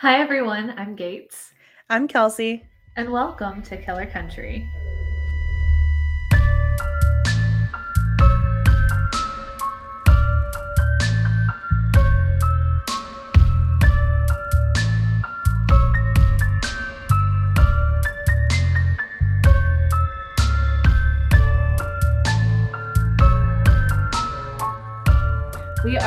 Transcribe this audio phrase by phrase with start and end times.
[0.00, 0.74] Hi, everyone.
[0.76, 1.52] I'm Gates,
[1.90, 2.64] I'm Kelsey.
[2.96, 4.68] and welcome to Killer Country.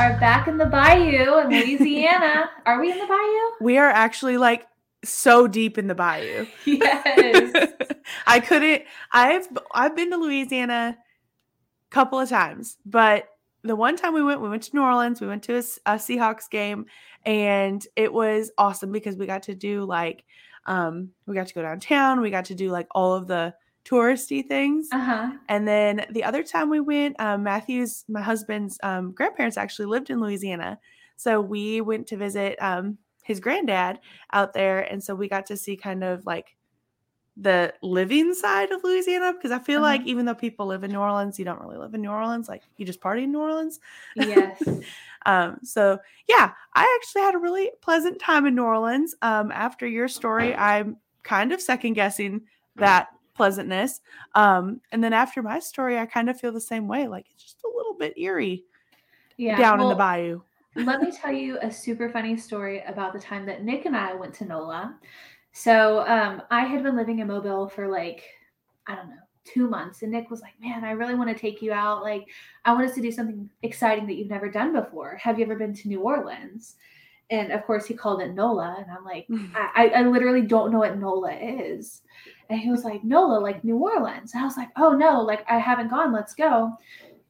[0.02, 2.50] Are back in the bayou in Louisiana.
[2.65, 3.63] are we in the bayou?
[3.63, 4.65] We are actually like
[5.04, 6.47] so deep in the bayou.
[6.65, 7.71] Yes.
[8.27, 13.27] I couldn't I've I've been to Louisiana a couple of times, but
[13.64, 16.49] the one time we went, we went to New Orleans, we went to a Seahawks
[16.49, 16.88] game
[17.24, 20.24] and it was awesome because we got to do like
[20.65, 23.54] um we got to go downtown, we got to do like all of the
[23.85, 24.87] touristy things.
[24.91, 25.31] Uh huh.
[25.49, 30.09] And then the other time we went, um, Matthew's, my husband's um, grandparents actually lived
[30.09, 30.79] in Louisiana.
[31.15, 33.99] So we went to visit um, his granddad
[34.33, 34.80] out there.
[34.81, 36.55] And so we got to see kind of like
[37.38, 39.93] the living side of Louisiana because I feel Uh-huh.
[39.93, 42.49] like even though people live in New Orleans, you don't really live in New Orleans.
[42.49, 43.79] Like you just party in New Orleans.
[44.16, 44.61] Yes.
[45.23, 49.13] Um, so yeah, I actually had a really pleasant time in New Orleans.
[49.21, 52.41] Um, after your story, I'm kind of second guessing
[52.77, 54.01] that pleasantness.
[54.35, 57.07] Um, and then after my story, I kind of feel the same way.
[57.07, 58.65] Like it's just a little bit eerie
[59.38, 59.57] Yeah.
[59.57, 60.41] down in the bayou.
[60.75, 64.13] Let me tell you a super funny story about the time that Nick and I
[64.13, 64.95] went to NOLA.
[65.51, 68.23] So um, I had been living in Mobile for like,
[68.88, 70.01] I don't know, two months.
[70.01, 72.03] And Nick was like, Man, I really want to take you out.
[72.03, 72.25] Like,
[72.63, 75.16] I want us to do something exciting that you've never done before.
[75.17, 76.75] Have you ever been to New Orleans?
[77.31, 78.75] And of course, he called it NOLA.
[78.79, 82.01] And I'm like, I, I I literally don't know what NOLA is.
[82.52, 84.33] And he was like, NOLA, like New Orleans.
[84.33, 86.11] And I was like, oh no, like I haven't gone.
[86.11, 86.73] Let's go.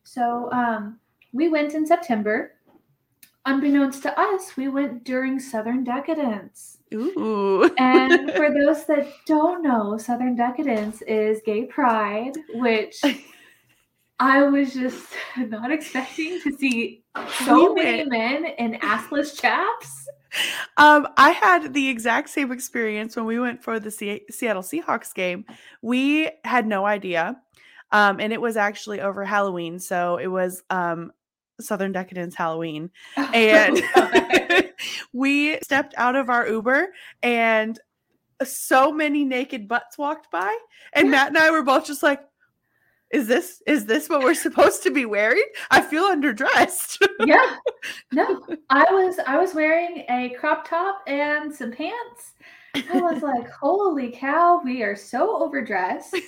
[0.03, 0.99] So um,
[1.31, 2.55] we went in September.
[3.45, 6.77] Unbeknownst to us, we went during Southern Decadence.
[6.93, 7.69] Ooh.
[7.77, 12.99] And for those that don't know, Southern Decadence is gay pride, which
[14.19, 15.07] I was just
[15.37, 17.03] not expecting to see
[17.45, 20.07] so We many went- men in assless chaps.
[20.77, 25.13] Um, I had the exact same experience when we went for the Se- Seattle Seahawks
[25.13, 25.45] game.
[25.81, 27.41] We had no idea.
[27.91, 29.79] Um, and it was actually over Halloween.
[29.79, 31.11] So it was um
[31.59, 32.89] Southern Decadence Halloween.
[33.17, 33.81] and
[35.13, 36.87] we stepped out of our Uber
[37.21, 37.79] and
[38.43, 40.57] so many naked butts walked by
[40.93, 42.21] and Matt and I were both just like
[43.13, 45.45] is this is this what we're supposed to be wearing?
[45.69, 46.97] I feel underdressed.
[47.25, 47.55] yeah
[48.11, 52.33] no i was i was wearing a crop top and some pants
[52.75, 56.15] i was like holy cow we are so overdressed.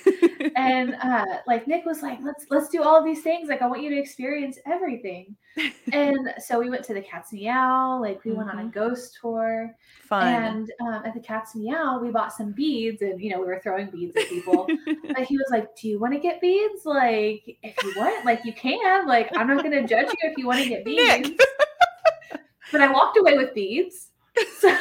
[0.56, 3.48] And uh like nick was like let's let's do all these things.
[3.48, 5.36] Like i want you to experience everything.
[5.92, 8.72] And so we went to the cat's meow like we went on a Mhm.
[8.72, 9.74] ghost tour.
[10.02, 10.26] Fun.
[10.28, 13.60] and um, at the cat's meow we bought some beads and you know we were
[13.62, 14.66] throwing beads at people.
[15.14, 16.84] But he was like do you want to get beads?
[16.84, 19.06] Like if you want like you can.
[19.06, 21.30] Like i'm not going to judge you if you want to get beads.
[22.72, 24.10] But i walked away with beads.
[24.58, 24.76] so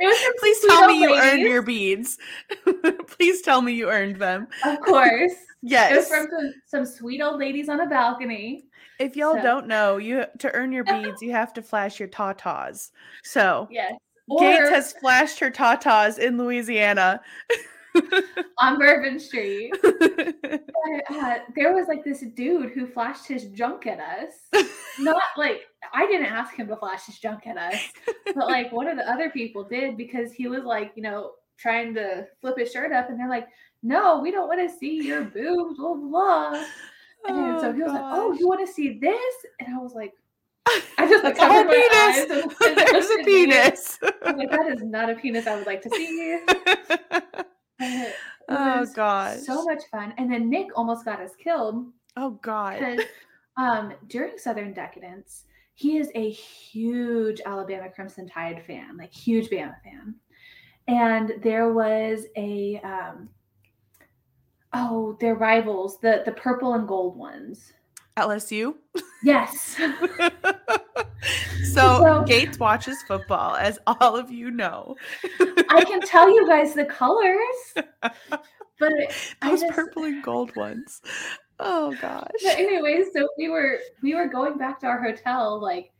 [0.00, 2.18] it Please tell me you earned your beads.
[3.08, 4.48] Please tell me you earned them.
[4.64, 5.32] of course
[5.62, 5.92] yes.
[5.92, 8.64] it was from some, some sweet old ladies on a balcony
[8.98, 12.08] If y'all so- don't know, you to earn your beads, you have to flash your
[12.08, 12.90] tatas.
[13.22, 13.92] So yes
[14.38, 17.20] Gates has flashed her tatas in Louisiana.
[18.58, 24.64] on bourbon street uh, there was like this dude who flashed his junk at us.
[24.98, 25.62] Not like
[25.92, 27.80] I didn't ask him to flash his junk at us,
[28.26, 31.94] but like one of the other people did because he was like, you know, trying
[31.94, 33.48] to flip his shirt up, and they're like,
[33.82, 36.64] "No, we don't want to see your boobs." Blah blah.
[37.26, 39.34] And so he was like, "Oh, you want to see this?
[39.60, 40.12] And I was like,
[40.98, 42.26] I just like That's a whole covered my eyes.
[42.26, 42.60] penis.
[42.60, 43.98] and- and There's a penis.
[44.24, 46.38] I'm like, that is not a penis I would like to see.
[48.46, 50.12] It oh god, so much fun.
[50.18, 51.86] And then Nick almost got us killed
[52.16, 53.00] Oh god.
[53.56, 59.74] um, during Southern Decadence, he is a huge Alabama Crimson Tide fan, like huge Bama
[59.82, 60.14] fan.
[60.86, 63.28] And there was a um,
[64.72, 67.72] oh, their rivals, the the purple and gold ones.
[68.16, 68.74] LSU.
[69.22, 69.76] Yes.
[71.64, 74.96] so, So- Gates watches football, as all of you know.
[75.70, 77.38] I can tell you guys the colors,
[78.00, 78.92] but
[79.42, 81.00] I Those just- purple and gold ones.
[81.60, 82.28] Oh gosh.
[82.42, 85.92] But anyway, so we were we were going back to our hotel like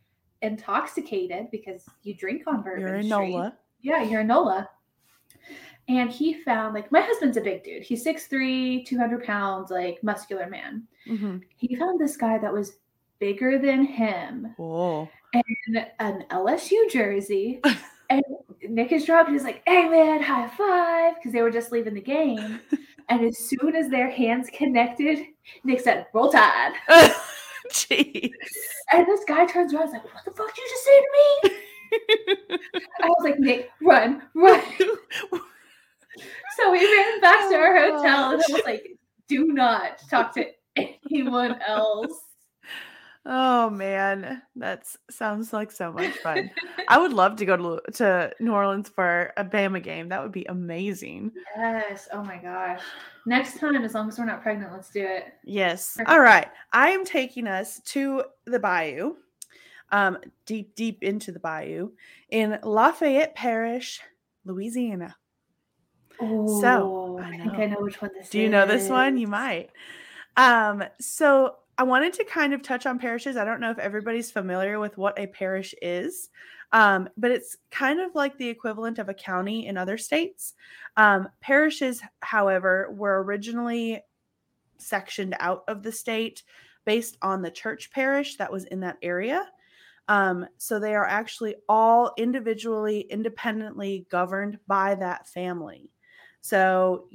[0.43, 3.31] intoxicated because you drink on Bourbon You're in Street.
[3.31, 3.57] NOLA.
[3.81, 4.69] Yeah, you're in NOLA.
[5.89, 7.83] And he found like my husband's a big dude.
[7.83, 10.85] He's 6'3, 200 pounds, like muscular man.
[11.07, 11.43] Mhm.
[11.57, 12.79] He found this guy that was
[13.19, 15.09] bigger than him Oh.
[15.35, 17.61] and an LSU jersey.
[18.11, 18.23] and
[18.69, 19.31] Nick is dropped.
[19.31, 22.61] He's like, "Hey man, high five!" Because they were just leaving the game.
[23.11, 25.19] and as soon as their hands connected,
[25.65, 26.73] Nick said, "Roll Tide."
[27.71, 28.31] Jeez.
[28.93, 29.85] And this guy turns around.
[29.87, 31.09] He's like, "What the fuck did you just say to
[31.51, 31.59] me?"
[33.03, 34.63] I was like, "Nick, run, run!"
[36.65, 38.87] So we ran back to our Oh, hotel, and I was like,
[39.29, 40.47] "Do not talk to
[40.77, 42.19] anyone else."
[43.27, 46.51] oh man, that sounds like so much fun.
[46.89, 50.09] I would love to go to to New Orleans for a Bama game.
[50.09, 51.33] That would be amazing.
[51.57, 52.09] Yes.
[52.13, 52.81] Oh my gosh.
[53.27, 55.35] Next time, as long as we're not pregnant, let's do it.
[55.45, 55.99] Yes.
[56.07, 56.49] All right.
[56.73, 59.17] I am taking us to the bayou,
[59.93, 61.91] um, deep, deep into the bayou
[62.31, 64.01] in Lafayette Parish,
[64.47, 65.15] Louisiana.
[66.21, 67.75] Oh, I I, think I know.
[67.75, 68.31] know which one this is.
[68.31, 69.17] Do you know this one?
[69.17, 69.71] You might.
[70.37, 73.37] Um, so I wanted to kind of touch on parishes.
[73.37, 76.31] I don't know if everybody's familiar with what a parish is,
[76.73, 80.55] um, but it's kind of like the equivalent of a county in other states.
[80.97, 84.03] Um, parishes, however, were originally
[84.79, 86.43] sectioned out of the state
[86.85, 89.49] based on the church parish that was in that area.
[90.09, 95.91] Um, so they are actually all individually, independently governed by that family.
[96.45, 97.09] So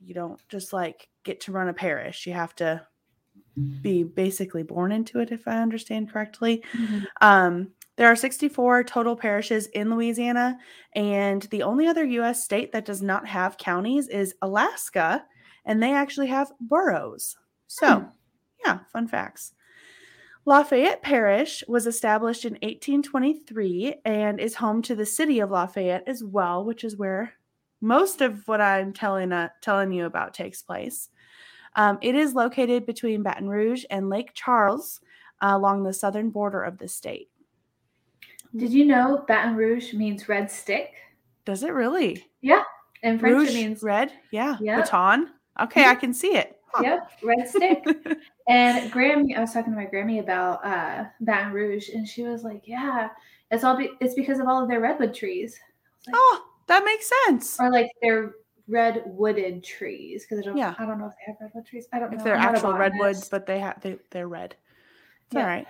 [0.00, 2.24] you don't just like get to run a parish.
[2.24, 2.86] You have to
[3.82, 6.62] be basically born into it, if I understand correctly.
[6.72, 7.04] Mhm.
[7.20, 10.56] Um, there are 64 total parishes in Louisiana,
[10.94, 12.44] and the only other U.S.
[12.44, 15.24] state that does not have counties is Alaska,
[15.64, 17.36] and they actually have boroughs.
[17.66, 18.06] So, Hmm.
[18.64, 19.52] yeah, fun facts.
[20.46, 26.22] Lafayette Parish was established in 1823 and is home to the city of Lafayette as
[26.22, 27.34] well, which is where
[27.80, 31.08] most of what I'm telling uh, telling you about takes place.
[31.76, 35.00] Um, it is located between Baton Rouge and Lake Charles
[35.40, 37.28] uh, along the southern border of the state.
[38.56, 40.92] Did you know Baton Rouge means red stick?
[41.44, 42.26] Does it really?
[42.40, 42.64] Yeah.
[43.02, 44.12] In French, Rouge, it means red?
[44.32, 44.56] Yeah.
[44.60, 45.30] Baton?
[45.60, 46.56] Okay, I can see it.
[46.72, 46.82] Huh.
[46.84, 47.84] yep, red stick.
[48.48, 52.42] And Grammy, I was talking to my Grammy about uh, Baton Rouge, and she was
[52.42, 53.10] like, "Yeah,
[53.52, 55.56] it's all be- it's because of all of their redwood trees,
[56.12, 57.58] oh, that makes sense.
[57.60, 58.32] or like they're
[58.66, 60.74] red wooded trees." Because I don't, Yeah.
[60.78, 61.86] I don't know if they have redwood trees.
[61.92, 62.16] I don't know.
[62.18, 64.56] If they're I'm actual redwoods, but they have they, they're red.
[65.26, 65.40] It's Yeah.
[65.42, 65.66] all right.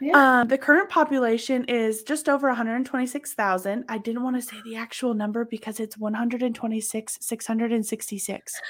[0.00, 0.40] yeah.
[0.40, 3.84] Um, the current population is just over 126,000.
[3.88, 8.60] I didn't want to say the actual number because it's 126, 666.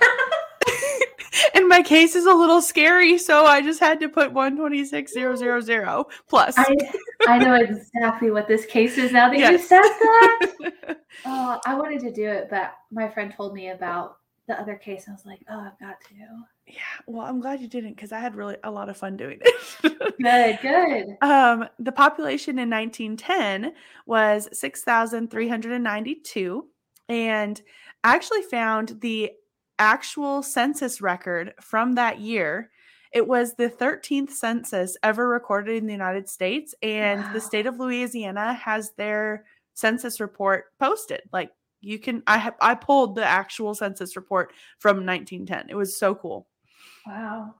[1.54, 6.54] and my case is a little scary, so I just had to put 126,000 plus.
[6.56, 6.76] I
[7.26, 10.98] I know exactly what this case is now that you said that.
[11.26, 15.04] Oh, I wanted to do it, but my friend told me about the other case.
[15.08, 16.14] I was like, oh, I've got to.
[16.66, 16.74] yeah,
[17.06, 19.54] well, I'm glad you didn't because I had really a lot of fun doing it.
[20.20, 21.16] Good, good.
[21.22, 23.74] Um, the population in 1910
[24.06, 26.66] was 6,392.
[27.08, 27.62] And
[28.02, 29.30] I actually found the
[29.78, 32.70] actual census record from that year.
[33.12, 36.74] It was the 13th census ever recorded in the United States.
[36.82, 37.32] And Wow.
[37.32, 39.44] the state of Louisiana has their
[39.74, 41.22] census report posted.
[41.32, 41.50] Like
[41.80, 45.66] you can, I have, I pulled the actual census report from 1910.
[45.68, 46.48] It was so cool.
[47.06, 47.54] Wow.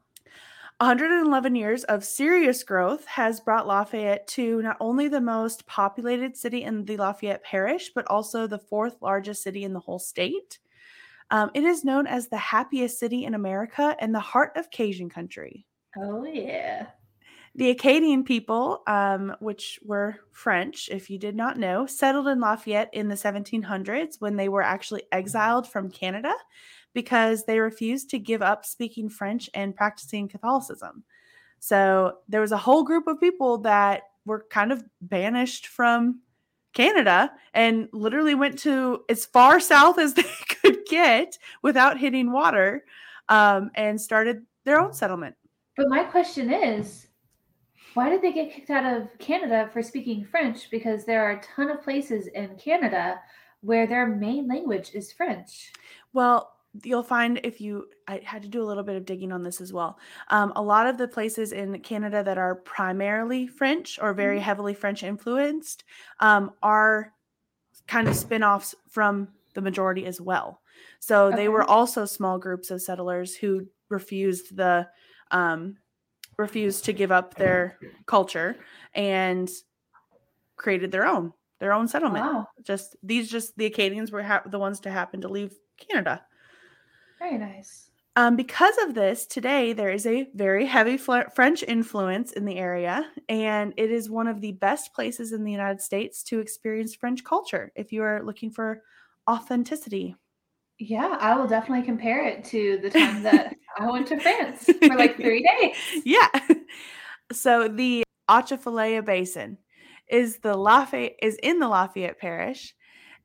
[0.80, 6.64] 111 years of serious growth has brought Lafayette to not only the most populated city
[6.64, 10.58] in the Lafayette Parish, but also the fourth largest city in the whole state.
[11.34, 15.08] Um, it is known as the happiest city in America and the heart of Cajun
[15.08, 15.66] country.
[15.98, 16.86] Oh, yeah.
[17.56, 22.90] The Acadian people, um, which were French, if you did not know, settled in Lafayette
[22.92, 26.32] in the 1700s when they were actually exiled from Canada
[26.92, 31.02] because they refused to give up speaking French and practicing Catholicism.
[31.58, 36.20] So there was a whole group of people that were kind of banished from
[36.74, 42.84] Canada and literally went to as far south as they could get without hitting water
[43.28, 45.36] um, and started their own settlement.
[45.76, 47.08] But my question is,
[47.94, 50.70] why did they get kicked out of Canada for speaking French?
[50.70, 53.20] Because there are a ton of places in Canada
[53.60, 55.72] where their main language is French.
[56.12, 59.42] Well, you'll find if you, I had to do a little bit of digging on
[59.42, 59.98] this as well.
[60.28, 64.42] Um, a lot of the places in Canada that are primarily French or very Mhm.
[64.42, 65.84] heavily French influenced
[66.20, 67.14] um, are
[67.86, 70.62] kind of spin offs from the majority as well.
[71.00, 74.88] So they were also small groups of settlers who refused the,
[75.30, 75.78] um,
[76.38, 78.56] refused to give up their culture
[78.94, 79.50] and
[80.56, 82.48] created their own their own settlement Wow.
[82.62, 86.24] just these just the acadians were ha- the ones to happen to leave canada
[87.24, 87.88] Very nice.
[88.16, 92.58] Um, because of this, today there is a very heavy fl- French influence in the
[92.58, 96.94] area, and it is one of the best places in the United States to experience
[96.94, 98.82] French culture if you are looking for
[99.28, 100.14] authenticity.
[100.78, 104.94] Yeah, I will definitely compare it to the time that I went to France for
[104.94, 105.76] like three days.
[106.04, 106.28] Yeah.
[107.32, 109.56] So the Atchafalaya Basin
[110.10, 112.74] is the Lafayette is in the Lafayette Parish,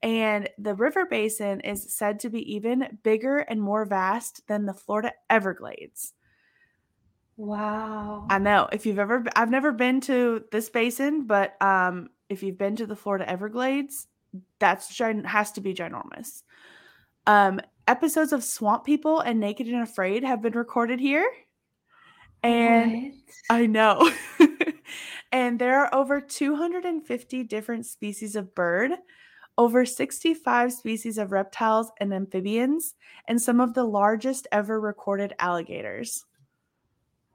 [0.01, 4.74] and the river basin is said to be even bigger and more vast than the
[4.74, 6.13] Florida Everglades.
[7.38, 8.27] Wow.
[8.29, 8.68] I know.
[8.72, 12.86] If you've ever I've never been to this basin, but um if you've been to
[12.86, 14.08] the Florida Everglades,
[14.60, 16.44] that's has to be ginormous.
[17.27, 21.29] Um episodes of Swamp People and Naked and Afraid have been recorded here.
[22.44, 23.13] And What?
[23.50, 24.10] I know.
[25.32, 28.91] and there are over 250 different species of bird,
[29.60, 32.96] over 65 species of reptiles and amphibians,
[33.28, 36.24] and some of the largest ever recorded alligators.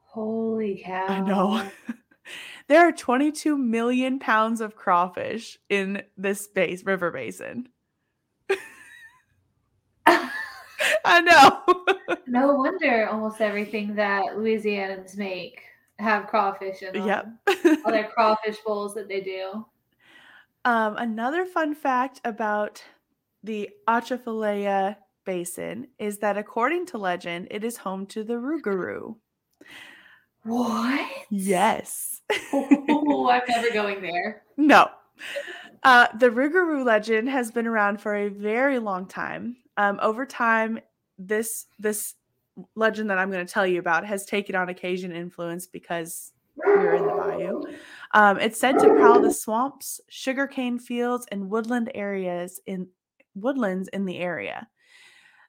[0.07, 1.07] Holy cow.
[1.07, 1.69] I know.
[2.69, 7.69] there are 22 million pounds of crawfish in this base river basin.
[10.07, 11.63] I know.
[12.27, 15.61] no wonder almost everything that Louisianans make
[15.99, 17.07] have crawfish in them.
[17.07, 17.27] yep.
[17.85, 19.67] All their crawfish bowls that they do.
[20.65, 22.83] Um, another fun fact about
[23.43, 29.17] the Atchafalaya Basin is that according to legend, it is home to the Rougarou.
[30.43, 31.07] What?
[31.31, 32.21] Yes.
[32.53, 34.43] Oh, I'm never going there.
[34.57, 34.89] no.
[35.83, 39.57] Uh, the Rougarou legend has been around for a very long time.
[39.77, 40.81] Um, over time,
[41.19, 42.15] this this
[42.75, 46.33] legend that I'm going to tell you about has taken on a Cajun influence because
[46.57, 47.63] we're in the bayou.
[48.15, 52.87] Um, it's said to prowl the swamps, sugarcane fields, and woodland areas in
[53.35, 54.69] woodlands in the area.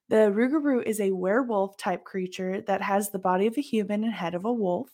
[0.09, 4.13] The Rougarou is a werewolf type creature that has the body of a human and
[4.13, 4.89] head of a wolf.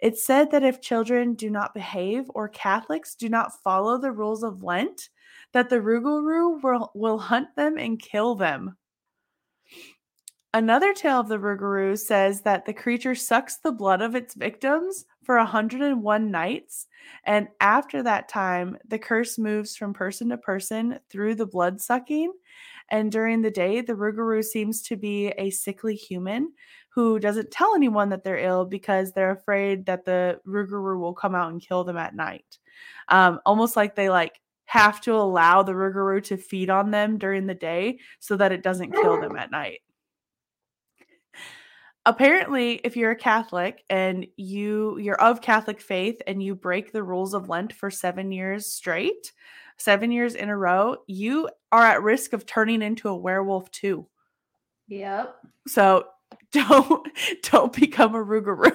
[0.00, 4.42] It's said that if children do not behave or Catholics do not follow the rules
[4.42, 5.08] of Lent,
[5.52, 8.76] that the Rougarou will, will hunt them and kill them.
[10.52, 15.04] Another tale of the Rougarou says that the creature sucks the blood of its victims
[15.26, 16.86] for 101 nights,
[17.24, 22.32] and after that time, the curse moves from person to person through the blood sucking.
[22.88, 26.52] And during the day, the Rougarou seems to be a sickly human
[26.90, 31.34] who doesn't tell anyone that they're ill because they're afraid that the Rougarou will come
[31.34, 32.58] out and kill them at night.
[33.08, 37.46] Um, almost like they like have to allow the Rougarou to feed on them during
[37.46, 39.80] the day so that it doesn't kill them at night
[42.06, 47.02] apparently if you're a catholic and you you're of catholic faith and you break the
[47.02, 49.32] rules of lent for 7 years straight
[49.76, 54.06] 7 years in a row you are at risk of turning into a werewolf too
[54.88, 55.36] Yep.
[55.66, 56.06] so
[56.52, 57.08] don't
[57.42, 58.72] don't become a rougarou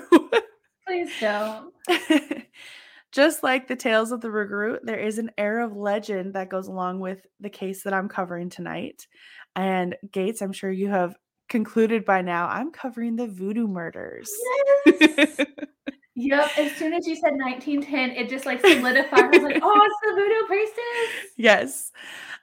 [0.85, 1.73] Please don't.
[3.13, 6.67] just like the tales of the rougarou there is an air of legend that goes
[6.67, 9.07] along with the case that i'm covering tonight
[9.55, 11.15] and gates i'm sure you have
[11.51, 14.31] concluded by now, I'm covering the voodoo murders.
[14.86, 15.38] Yes.
[16.15, 16.50] yep.
[16.58, 19.25] As soon as you said 1910, it just like solidified.
[19.25, 21.31] I was like, oh, it's the voodoo priestess.
[21.38, 21.91] yes.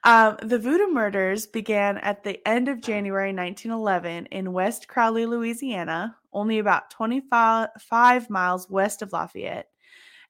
[0.05, 6.15] Um, the voodoo murders began at the end of January 1911 in West Crowley, Louisiana,
[6.33, 9.69] only about 25 miles west of Lafayette.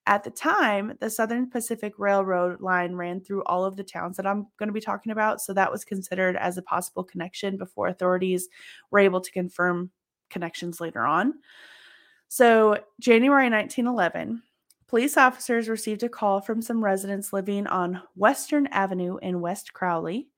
[0.08, 4.26] At the time, the Southern Pacific Railroad line ran through all of the towns that
[4.26, 5.42] I'm going to be talking about.
[5.42, 8.48] So that was considered as a possible connection before authorities
[8.90, 9.90] were able to confirm
[10.30, 11.34] connections later on.
[12.28, 14.42] So, January 1911,
[14.86, 20.28] police officers received a call from some residents living on Western Avenue in West Crowley.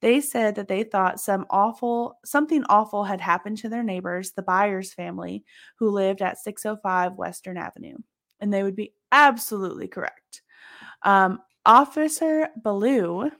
[0.00, 4.42] They said that they thought some awful something awful had happened to their neighbors, the
[4.42, 5.44] Byers family,
[5.76, 7.98] who lived at 605 Western Avenue
[8.40, 10.42] and they would be absolutely correct.
[11.02, 13.30] Um, Officer Ballou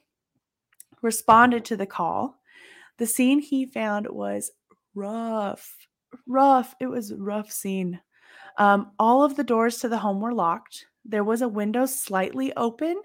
[1.03, 2.39] responded to the call.
[2.99, 4.51] The scene he found was
[4.95, 5.75] rough,
[6.27, 6.75] rough.
[6.81, 8.01] It was rough scene.
[8.59, 10.87] Um, all of the doors to the home were locked.
[11.05, 13.01] There was a window slightly open,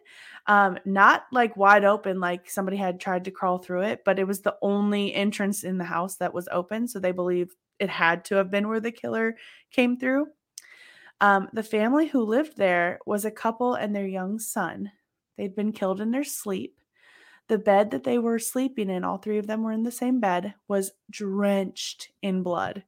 [0.48, 4.28] um, not like wide open, like somebody had tried to crawl through it, but it
[4.28, 6.90] was the only entrance in the house that was open.
[6.90, 9.38] So they believe it had to have been where the killer
[9.72, 10.28] came through.
[11.22, 14.92] Um, the family who lived there was a couple and their young son.
[15.38, 16.80] They'd been killed in their sleep.
[17.48, 20.20] The bed that they were sleeping in, all three of them were in the same
[20.20, 22.84] bed, was drenched in blood.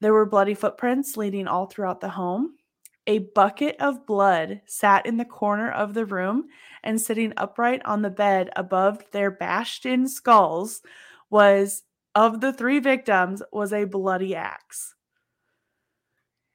[0.00, 2.56] There were bloody footprints leading all throughout the home.
[3.06, 6.46] A bucket of blood sat in the corner of the room,
[6.82, 10.80] and sitting upright on the bed above their bashed in skulls
[11.28, 11.82] was
[12.14, 14.94] of the three victims was a bloody axe.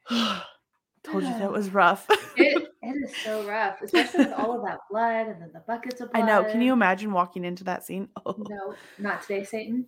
[1.04, 2.06] Told you that was rough.
[2.38, 6.02] it, it is so rough, especially with all of that blood and then the buckets
[6.02, 6.24] of blood.
[6.24, 6.44] I know.
[6.44, 8.10] Can you imagine walking into that scene?
[8.26, 8.36] Oh.
[8.50, 9.86] No, not today, Satan.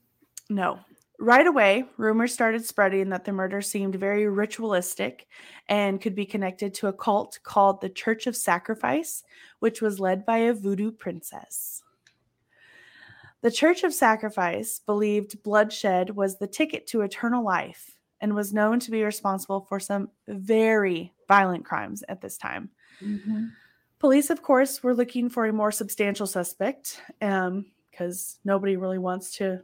[0.49, 0.79] No.
[1.19, 5.27] Right away, rumors started spreading that the murder seemed very ritualistic
[5.69, 9.23] and could be connected to a cult called the Church of Sacrifice,
[9.59, 11.83] which was led by a voodoo princess.
[13.41, 18.79] The Church of Sacrifice believed bloodshed was the ticket to eternal life and was known
[18.79, 22.69] to be responsible for some very violent crimes at this time.
[23.03, 23.47] Mm-hmm.
[23.99, 29.37] Police, of course, were looking for a more substantial suspect because um, nobody really wants
[29.37, 29.61] to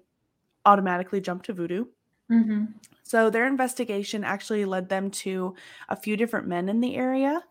[0.66, 1.86] automatically jump to voodoo.
[2.32, 2.66] Mm-hmm.
[3.04, 5.56] So their investigation actually led them to
[5.88, 7.42] a few different men in the area.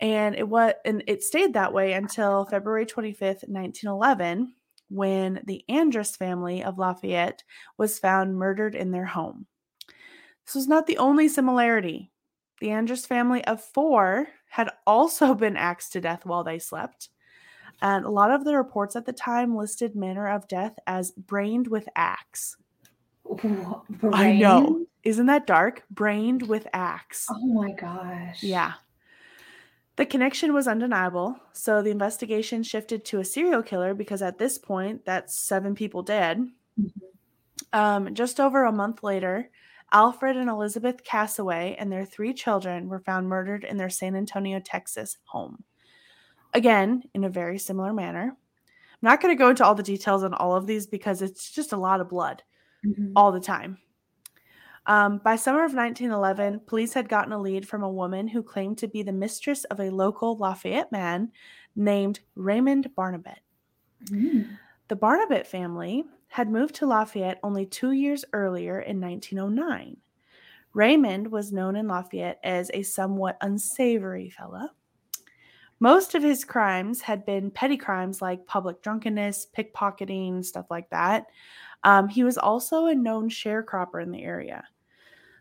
[0.00, 4.54] And it was and it stayed that way until February 25th, 1911,
[4.88, 7.44] when the Andrus family of Lafayette
[7.76, 9.46] was found murdered in their home.
[10.46, 12.10] This was not the only similarity.
[12.60, 17.08] The Andrus family of four had also been axed to death while they slept.
[17.82, 21.68] And a lot of the reports at the time listed manner of death as brained
[21.68, 22.56] with axe.
[24.12, 24.84] I know.
[25.02, 25.84] Isn't that dark?
[25.90, 27.26] Brained with axe.
[27.30, 28.42] Oh my gosh.
[28.42, 28.72] Yeah.
[29.96, 34.58] The connection was undeniable, so the investigation shifted to a serial killer because at this
[34.58, 36.38] point, that's seven people dead.
[36.80, 37.78] Mm-hmm.
[37.78, 39.50] Um, just over a month later,
[39.92, 44.60] Alfred and Elizabeth Cassaway and their three children were found murdered in their San Antonio,
[44.60, 45.64] Texas home.
[46.54, 48.36] Again, in a very similar manner.
[48.62, 51.50] I'm not going to go into all the details on all of these because it's
[51.50, 52.42] just a lot of blood
[52.84, 53.12] Mhm.
[53.16, 53.78] all the time.
[54.86, 58.78] Um, by summer of 1911, police had gotten a lead from a woman who claimed
[58.78, 61.30] to be the mistress of a local Lafayette man
[61.76, 63.40] named Raymond Barnabet.
[64.06, 64.58] Mm.
[64.88, 69.96] The Barnabet family had moved to Lafayette only two years earlier in 1909.
[70.72, 74.70] Raymond was known in Lafayette as a somewhat unsavory fella.
[75.80, 81.26] Most of his crimes had been petty crimes like public drunkenness, pickpocketing, stuff like that.
[81.82, 84.62] Um, he was also a known sharecropper in the area.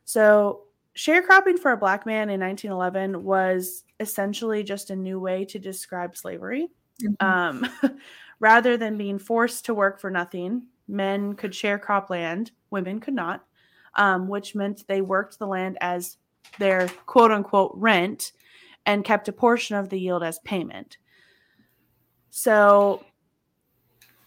[0.06, 0.64] So,
[0.96, 6.18] sharecropping for a black man in 1911 was essentially just a new way to describe
[6.18, 6.70] slavery.
[7.04, 7.24] Mhm.
[7.24, 7.68] Um,
[8.40, 13.46] rather than being forced to work for nothing, men could share cropland, women could not,
[13.96, 16.18] um, which meant they worked the land as
[16.58, 18.32] their quote unquote rent
[18.86, 20.98] and kept a portion of the yield as payment.
[22.32, 23.04] So,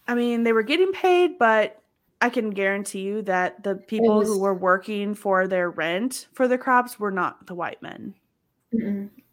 [0.07, 1.83] I mean, they were getting paid, but
[2.21, 6.47] I can guarantee you that the people was- who were working for their rent for
[6.47, 8.15] the crops were not the white men.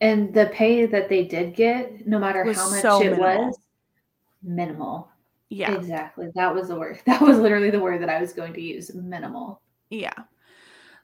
[0.02, 3.46] And the pay that they did get, no matter how much so it minimal.
[3.46, 3.60] was,
[4.44, 5.10] minimal.
[5.50, 5.74] Yeah.
[5.74, 6.28] Exactly.
[6.36, 7.00] That was the word.
[7.06, 8.94] That was literally the word that I was going to use.
[8.94, 9.62] Minimal.
[9.90, 10.14] Yeah.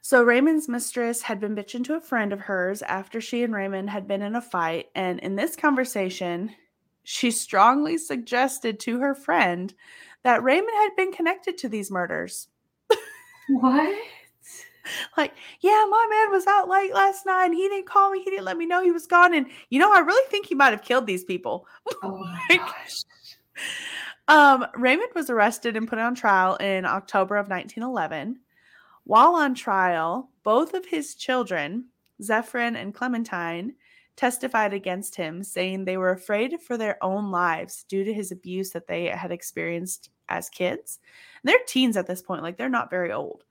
[0.02, 3.90] So Raymond's mistress had been bitching to a friend of hers after she and Raymond
[3.90, 4.86] had been in a fight.
[4.94, 6.54] And in this conversation,
[7.02, 9.74] she strongly suggested to her friend
[10.22, 12.48] that Raymond had been connected to these murders.
[13.48, 13.94] What?
[15.16, 18.20] Like, yeah, my man was out late last night and he didn't call me.
[18.22, 19.34] He didn't let me know he was gone.
[19.34, 21.66] And, you know, I really think he might have killed these people.
[22.04, 23.02] Oh my gosh.
[24.28, 28.40] Um, Raymond was arrested and put on trial in October of 1911.
[29.04, 31.86] While on trial, both of his children,
[32.20, 33.74] Zephyrin and Clementine,
[34.16, 38.70] testified against him, saying they were afraid for their own lives due to his abuse
[38.70, 40.98] that they had experienced as kids.
[41.42, 43.44] And they're teens at this point, like they're not very old.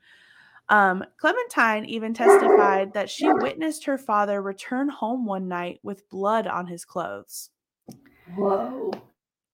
[0.67, 6.47] Um, Clementine even testified that she witnessed her father return home one night with blood
[6.47, 7.51] on his clothes.
[8.35, 8.91] Whoa.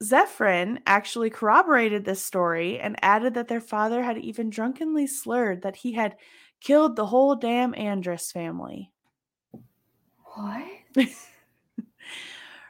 [0.02, 5.76] Zephyrin actually corroborated this story and added that their father had even drunkenly slurred that
[5.76, 6.16] he had
[6.60, 8.92] killed the whole damn Andrus family.
[10.24, 10.66] What?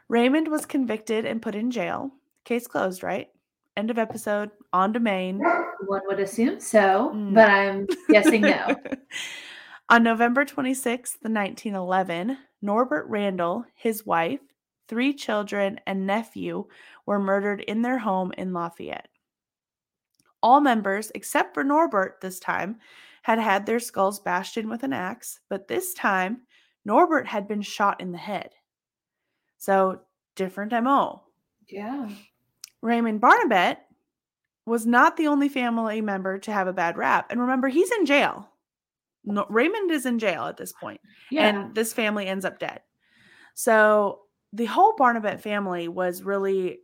[0.07, 2.11] Raymond was convicted and put in jail.
[2.43, 3.29] Case closed, right?
[3.77, 4.51] End of episode.
[4.73, 5.39] On to Maine.
[5.85, 7.33] One would assume so, No.
[7.35, 8.75] but I'm guessing no.
[9.89, 14.39] On November 26th, 1911, Norbert Randall, his wife,
[14.87, 16.65] three children, and nephew
[17.11, 19.09] were murdered in their home in Lafayette.
[20.41, 22.79] All members, except for Norbert this time,
[23.23, 26.43] had had their skulls bashed in with an axe, but this time,
[26.85, 28.51] Norbert had been shot in the head.
[29.57, 29.99] So,
[30.37, 31.23] different MO.
[31.67, 32.09] Yeah.
[32.81, 33.79] Raymond Barnabet
[34.65, 37.29] was not the only family member to have a bad rap.
[37.29, 38.47] And remember, he's in jail.
[39.25, 41.47] No, Raymond is in jail at this point, Yeah.
[41.49, 42.79] and this family ends up dead.
[43.53, 44.21] So
[44.53, 46.79] the whole Barnabet family was really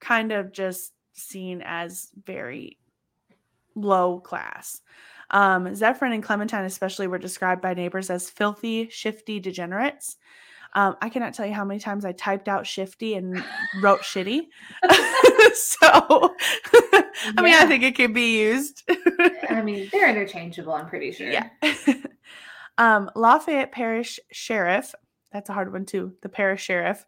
[0.00, 2.78] kind of just seen as very
[3.74, 4.80] low class.
[5.30, 10.16] Um, Zephyrin and Clementine, especially, were described by neighbors as filthy, shifty degenerates.
[10.74, 13.44] Um, I cannot tell you how many times I typed out shifty and
[13.82, 14.42] wrote shitty.
[15.54, 15.78] so,
[17.36, 18.82] I mean, I think it could be used.
[19.48, 21.28] I mean, they're interchangeable, I'm pretty sure.
[21.30, 21.48] yeah.
[22.78, 24.94] um, Lafayette Parish Sheriff,
[25.32, 26.14] that's a hard one too.
[26.22, 27.04] The parish sheriff,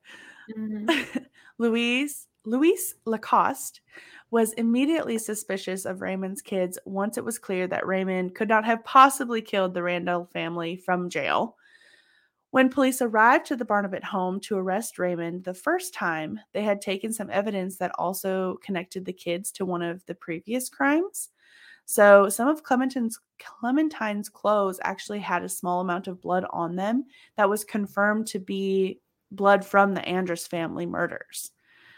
[0.56, 1.26] Mhm.
[1.58, 3.80] Louise Louise Lacoste
[4.30, 8.84] was immediately suspicious of Raymond's kids once it was clear that Raymond could not have
[8.84, 11.56] possibly killed the Randall family from jail.
[12.50, 16.82] When police arrived to the Barnabet home to arrest Raymond the first time, they had
[16.82, 21.30] taken some evidence that also connected the kids to one of the previous crimes.
[21.84, 27.06] So some of Clementine's Clementine's clothes actually had a small amount of blood on them
[27.36, 29.00] that was confirmed to be
[29.30, 31.52] blood from the Andrus family murders.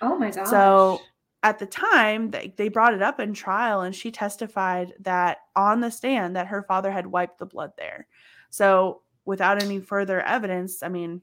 [0.04, 0.48] Oh my gosh.
[0.48, 1.00] So
[1.42, 5.80] at the time, they, they brought it up in trial, and she testified that on
[5.80, 8.06] the stand that her father had wiped the blood there.
[8.50, 11.22] So without any further evidence, I mean,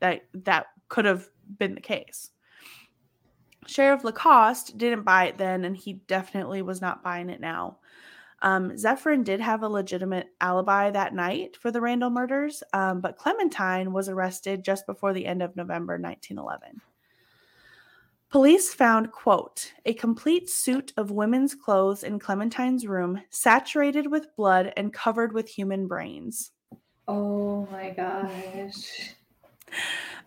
[0.00, 2.30] that that could have been the case.
[3.66, 7.78] Sheriff Lacoste didn't buy it then, and he definitely was not buying it now.
[8.42, 13.16] Um, Zephyrin did have a legitimate alibi that night for the Randall murders, um, but
[13.16, 16.80] Clementine was arrested just before the end of November 1911.
[18.28, 24.72] Police found, quote, a complete suit of women's clothes in Clementine's room, saturated with blood
[24.76, 26.50] and covered with human brains.
[27.08, 29.14] oh my gosh.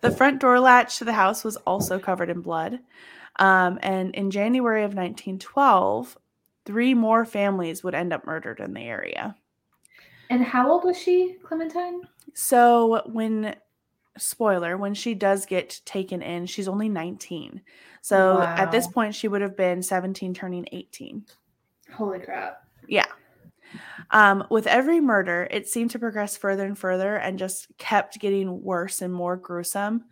[0.00, 2.80] The front door latch to the house was also covered in blood.
[3.36, 6.16] Um, and in January of 1912,
[6.64, 9.36] three more families would end up murdered in the area.
[10.30, 12.02] And how old was she, Clementine?
[12.34, 13.56] So when
[14.18, 17.60] spoiler, when she does get taken in, she's only 19.
[18.02, 21.24] So at this point she would have been 17 turning 18.
[21.94, 22.62] Holy crap.
[22.88, 23.06] Yeah.
[24.10, 28.62] Um, with every murder, it seemed to progress further and further and just kept getting
[28.62, 30.04] worse and more gruesome.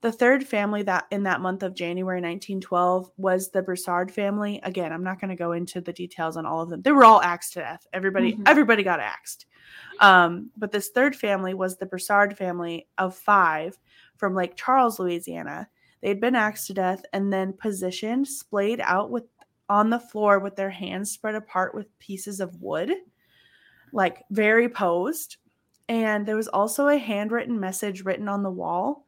[0.00, 4.60] The third family that in that month of January 1912 was the Broussard family.
[4.64, 6.82] Again, I'm not going to go into the details on all of them.
[6.82, 7.86] They were all axed to death.
[7.92, 8.42] Everybody, Mhm.
[8.48, 9.46] everybody got axed.
[10.00, 13.78] Um, but this third family was the Broussard family of five
[14.16, 15.68] from Lake Charles, Louisiana.
[16.00, 19.24] They'd been axed to death and then positioned, splayed out with
[19.68, 22.92] on the floor with their hands spread apart with pieces of wood,
[23.92, 25.38] like very posed.
[25.88, 29.06] And there was also a handwritten message written on the wall.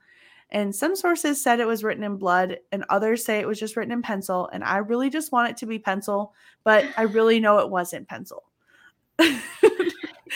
[0.51, 3.77] And some sources said it was written in blood, and others say it was just
[3.77, 4.49] written in pencil.
[4.53, 8.09] And I really just want it to be pencil, but I really know it wasn't
[8.09, 8.45] pencil.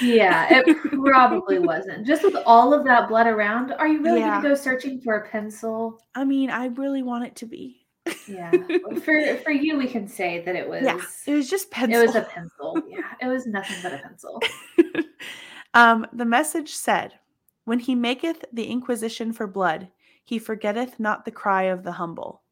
[0.01, 2.07] Yeah, it probably wasn't.
[2.07, 4.31] Just with all of that blood around, are you really Yeah.
[4.31, 6.01] going to go searching for a pencil?
[6.15, 7.87] I mean, I really want it to be.
[8.27, 8.53] Yeah.
[9.05, 10.83] for for you, we can say that it was.
[10.83, 12.01] Yeah, it was just pencil.
[12.01, 12.83] It was a pencil.
[12.89, 14.41] Yeah, it was nothing but a pencil.
[15.75, 17.15] um, the message said,
[17.65, 19.89] When he maketh the inquisition for blood,
[20.25, 22.43] he forgetteth not the cry of the humble.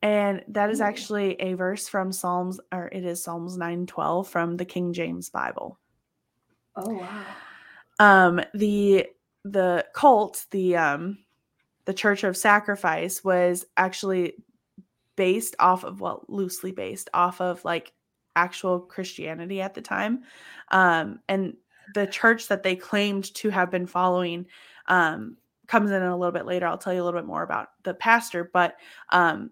[0.00, 4.64] And that is actually a verse from Psalms, or it is Psalms 912 from the
[4.64, 5.78] King James Bible.
[6.78, 7.24] Oh wow.
[7.98, 9.06] Um, the
[9.44, 11.18] the cult, the um
[11.84, 14.34] the Church of Sacrifice was actually
[15.16, 17.92] based off of well, loosely based off of like
[18.36, 20.22] actual Christianity at the time.
[20.70, 21.56] Um, and
[21.94, 24.46] the church that they claimed to have been following
[24.86, 25.36] um,
[25.66, 26.66] comes in a little bit later.
[26.66, 28.76] I'll tell you a little bit more about the pastor, but
[29.10, 29.50] um,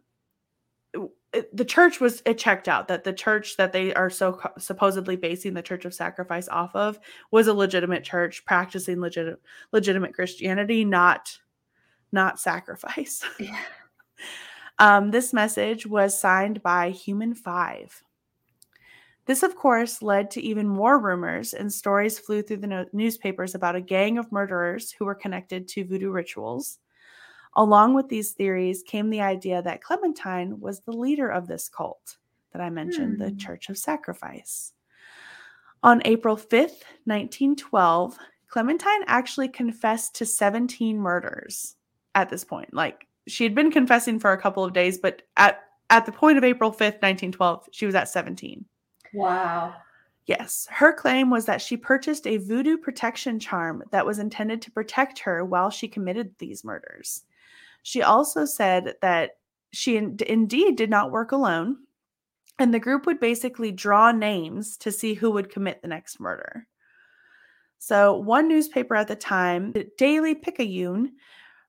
[1.52, 5.16] the church was it checked out that the church that they are so co- supposedly
[5.16, 6.98] basing the Church of Sacrifice off of
[7.30, 9.40] was a legitimate church practicing legit
[9.72, 11.38] legitimate Christianity, not
[12.12, 13.22] not sacrifice.
[13.38, 13.58] Yeah.
[14.78, 18.02] Um, this message was signed by Human Five.
[19.26, 23.54] This, of course, led to even more rumors, and stories flew through the no- newspapers
[23.54, 26.78] about a gang of murderers who were connected to voodoo rituals.
[27.56, 32.18] Along with these theories came the idea that Clementine was the leader of this cult
[32.52, 33.36] that I mentioned, the Hmm.
[33.38, 34.72] Church of Sacrifice.
[35.82, 41.76] On April 5th, 1912, Clementine actually confessed to 17 murders
[42.14, 42.72] at this point.
[42.72, 46.36] Like she had been confessing for a couple of days, but at at the point
[46.36, 48.64] of April 5th, 1912, she was at 17.
[49.14, 49.74] Wow.
[50.26, 54.72] Yes, her claim was that she purchased a voodoo protection charm that was intended to
[54.72, 57.22] protect her while she committed these murders.
[57.86, 59.38] She also said that
[59.72, 61.76] she in- indeed did not work alone,
[62.58, 66.66] and the group would basically draw names to see who would commit the next murder.
[67.78, 71.12] So, one newspaper at the time, the Daily Picayune,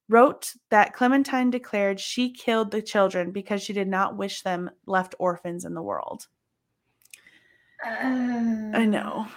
[0.10, 5.14] wrote that Clementine declared she killed the children because she did not wish them left
[5.20, 6.26] orphans in the world.
[7.86, 9.28] Uh, I know.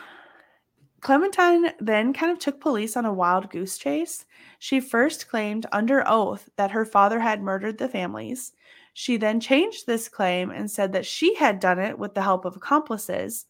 [1.00, 4.26] Clementine then kind of took police on a wild goose chase.
[4.58, 8.52] She first claimed under oath that her father had murdered the families.
[8.92, 12.44] She then changed this claim and said that she had done it with the help
[12.44, 13.46] of accomplices.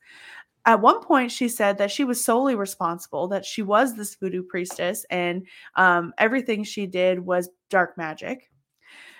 [0.66, 4.42] At one point, she said that she was solely responsible, that she was this voodoo
[4.42, 8.50] priestess, and um, everything she did was dark magic.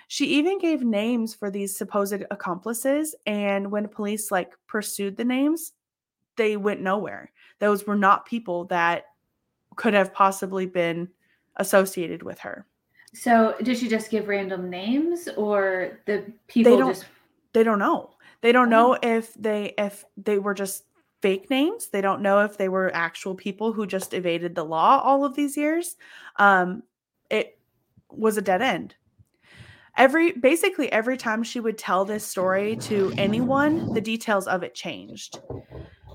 [0.07, 5.73] She even gave names for these supposed accomplices, and when police like pursued the names,
[6.37, 7.31] they went nowhere.
[7.61, 9.05] Those were not people that
[9.77, 11.07] could have possibly been
[11.55, 12.65] associated with her.
[13.13, 16.91] So, did she just give random names, or the people They don't.
[16.93, 17.05] just?
[17.53, 18.11] They don't know.
[18.41, 18.93] They don't Oh.
[18.93, 20.85] know if they if they were just
[21.21, 21.87] fake names.
[21.89, 25.35] They don't know if they were actual people who just evaded the law all of
[25.35, 25.97] these years.
[26.37, 26.83] Um,
[27.29, 27.59] it
[28.09, 28.95] was a dead end.
[29.97, 34.73] Every basically every time she would tell this story to anyone, the details of it
[34.73, 35.41] changed.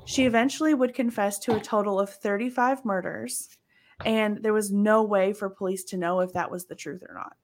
[0.06, 3.48] She eventually would confess to a total of 35 murders,
[4.04, 7.14] and there was no way for police to know if that was the truth or
[7.14, 7.36] not.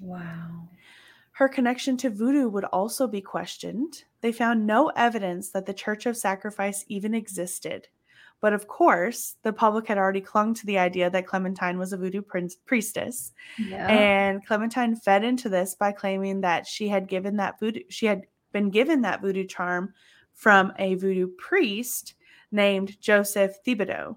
[0.00, 0.68] Wow.
[1.32, 4.02] Her connection to voodoo would also be questioned.
[4.20, 7.86] They found no evidence that the Church of Sacrifice even existed.
[8.40, 11.96] But of course, the public had already clung to the idea that Clementine was a
[11.96, 13.32] voodoo prin- priestess.
[13.58, 13.86] Yeah.
[13.88, 18.22] And Clementine fed into this by claiming that she had given that voodoo she had
[18.52, 19.92] been given that voodoo charm
[20.38, 22.14] from a voodoo priest
[22.52, 24.16] named Joseph Thibodeau.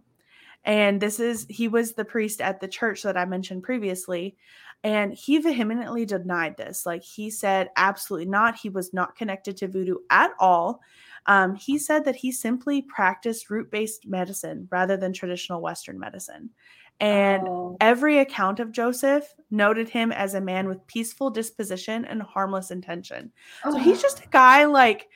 [0.64, 4.38] And this is he was the priest at the church that I mentioned previously.
[4.84, 6.86] And he vehemently denied this.
[6.86, 8.56] Like he said, absolutely not.
[8.56, 10.82] He was not connected to voodoo at all.
[11.26, 16.52] Um, he said that he simply practiced root based medicine rather than traditional Western medicine.
[17.00, 17.78] And Oh.
[17.82, 23.32] Every account of Joseph noted him as a man with peaceful disposition and harmless intention.
[23.64, 24.02] So he's Oh.
[24.04, 25.10] just a guy like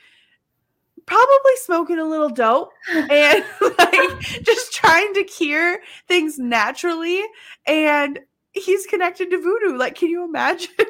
[1.06, 3.44] probably smoking a little dope and
[3.78, 7.22] like just trying to cure things naturally
[7.66, 8.20] and
[8.52, 9.76] he's connected to voodoo.
[9.76, 10.70] Like can you imagine?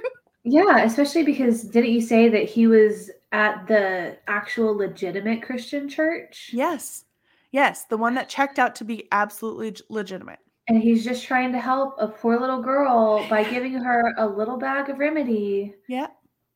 [0.48, 6.50] Yeah, especially because didn't you say that he was at the actual legitimate Christian church?
[6.52, 7.04] yes.
[7.50, 10.38] Yes, the one that checked out to be absolutely legitimate.
[10.68, 14.56] And he's just trying to help a poor little girl by giving her a little
[14.56, 16.08] bag of remedy Yeah,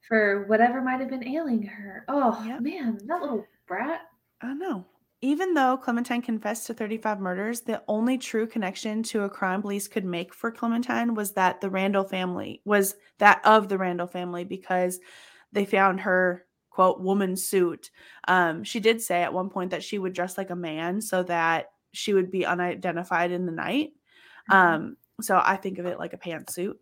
[0.09, 2.05] for whatever might have been ailing her.
[2.09, 2.61] Oh, Yep.
[2.61, 4.03] man, that little brat.
[4.41, 4.87] I don't know.
[5.23, 9.87] Even though Clementine confessed to 35 murders, the only true connection to a crime police
[9.87, 14.45] could make for Clementine was that the Randall family was that of the Randall family
[14.45, 14.99] because
[15.53, 17.91] they found her quote woman suit.
[18.29, 21.23] Um, she did say at one point that she would dress like a man so
[21.25, 23.93] that she would be unidentified in the night.
[24.51, 26.75] Um, so I think of it like a pantsuit,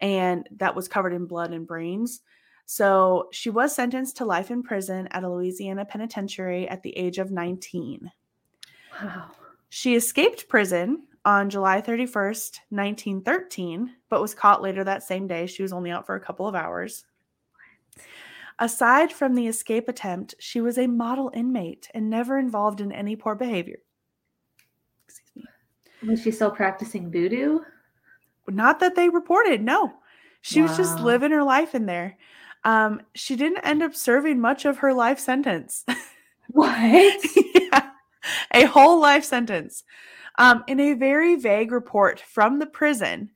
[0.00, 2.22] and that was covered in blood and brains.
[2.66, 7.18] So she was sentenced to life in prison at a Louisiana penitentiary at the age
[7.18, 8.10] of 19.
[9.02, 9.30] Wow.
[9.68, 15.46] She escaped prison on July 31st, 1913, but was caught later that same day.
[15.46, 17.04] She was only out for a couple of hours.
[18.58, 23.16] Aside from the escape attempt, she was a model inmate and never involved in any
[23.16, 23.78] poor behavior.
[25.08, 26.08] Excuse me.
[26.08, 27.60] Was she still practicing voodoo?
[28.46, 29.94] Not that they reported, no.
[30.42, 32.18] She was just living her life in there.
[32.64, 35.84] Um, she didn't end up serving much of her life sentence.
[36.48, 37.24] What?
[37.54, 37.90] yeah,
[38.52, 39.82] a whole life sentence.
[40.38, 43.30] Um, in a very vague report from the prison,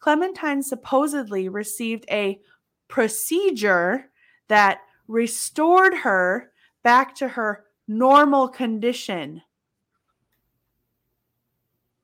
[0.00, 2.40] Clementine supposedly received a
[2.88, 4.10] procedure
[4.48, 6.50] that restored her
[6.82, 9.42] back to her normal condition.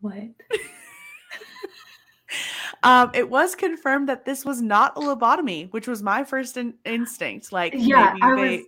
[0.00, 0.28] what?
[2.84, 6.74] Um, it was confirmed that this was not a lobotomy, which was my first in-
[6.84, 7.52] instinct.
[7.52, 8.66] Like, Yeah, maybe I they, was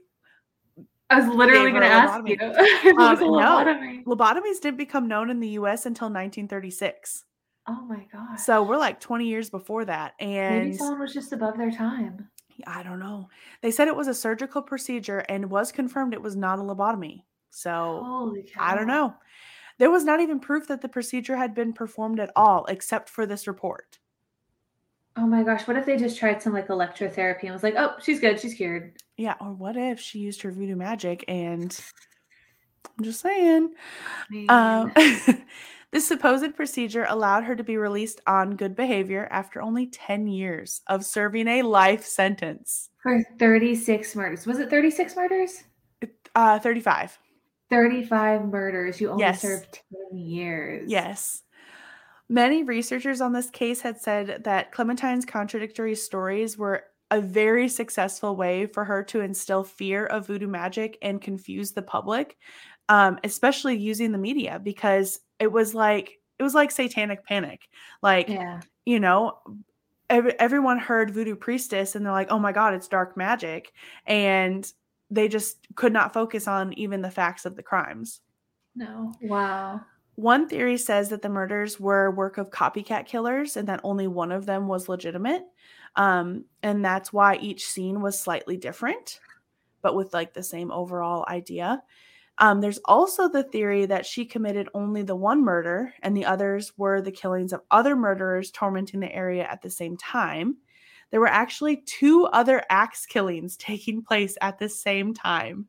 [1.10, 2.36] I was literally going to ask you.
[2.38, 2.84] lobotomy.
[2.84, 4.14] it was Um, a no.
[4.16, 5.86] lobotomies didn't become known in the U.S.
[5.86, 7.24] until 1936.
[7.66, 8.36] Oh my god!
[8.38, 12.28] So we're like 20 years before that, and maybe someone was just above their time.
[12.66, 13.28] I don't know.
[13.62, 17.22] They said it was a surgical procedure and was confirmed it was not a lobotomy.
[17.50, 18.32] So.
[18.58, 19.14] I don't know.
[19.78, 23.26] There was not even proof that the procedure had been performed at all, except for
[23.26, 23.98] this report.
[25.16, 27.94] Oh my gosh, what if they just tried some like electrotherapy and was like, "Oh,
[28.02, 31.78] she's good, she's cured." Yeah, or what if she used her voodoo magic and
[32.98, 33.74] I'm just saying.
[34.48, 34.92] Um,
[35.92, 40.80] this supposed procedure allowed her to be released on good behavior after only 10 years
[40.88, 42.90] of serving a life sentence.
[43.02, 44.46] For 36 murders.
[44.46, 45.64] Was it 36 murders?
[46.34, 47.18] Uh, 35.
[47.70, 49.00] 35 murders.
[49.00, 49.42] You only Yes.
[49.42, 49.80] served
[50.12, 50.90] 10 years.
[50.90, 51.42] Yes.
[52.28, 58.34] Many researchers on this case had said that Clementine's contradictory stories were a very successful
[58.34, 62.36] way for her to instill fear of voodoo magic and confuse the public.
[62.90, 67.66] um, especially using the media because it was like it was like satanic panic.
[68.02, 68.60] Like, Yeah.
[68.84, 69.38] you know,
[70.10, 73.72] every, everyone heard voodoo priestess and they're like, oh my God, it's dark magic.
[74.04, 74.70] And
[75.10, 78.20] they just could not focus on even the facts of the crimes.
[78.76, 79.14] No.
[79.22, 79.80] Wow.
[80.16, 84.30] One theory says that the murders were work of copycat killers and that only one
[84.30, 85.42] of them was legitimate.
[85.96, 89.20] Um, and that's why each scene was slightly different,
[89.82, 91.82] but with like the same overall idea.
[92.38, 96.72] Um, there's also the theory that she committed only the one murder and the others
[96.76, 100.56] were the killings of other murderers tormenting the area at the same time.
[101.10, 105.68] There were actually two other axe killings taking place at the same time.